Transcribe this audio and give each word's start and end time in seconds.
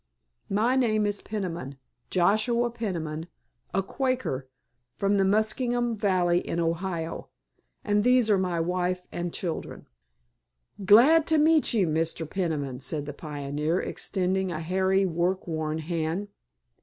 My 0.49 0.75
name 0.75 1.05
is 1.05 1.21
Peniman—Joshua 1.21 2.71
Peniman, 2.71 3.27
a 3.71 3.83
Quaker, 3.83 4.49
from 4.97 5.17
the 5.17 5.23
Muskingum 5.23 5.95
Valley 5.95 6.39
in 6.39 6.59
Ohio, 6.59 7.29
and 7.83 8.03
these 8.03 8.27
are 8.27 8.39
my 8.39 8.59
wife 8.59 9.05
and 9.11 9.31
children." 9.31 9.85
"Glad 10.83 11.27
t' 11.27 11.37
meet 11.37 11.75
ye, 11.75 11.85
Mr. 11.85 12.27
Peniman," 12.27 12.79
said 12.79 13.05
the 13.05 13.13
pioneer, 13.13 13.79
extending 13.79 14.51
a 14.51 14.59
hairy, 14.59 15.05
work 15.05 15.45
worn 15.45 15.77
hand. 15.77 16.29